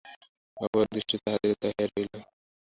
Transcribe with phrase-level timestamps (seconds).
[0.57, 2.11] অপু একদৃষ্টি তাহদের দিকে চাহিয়া রহিল।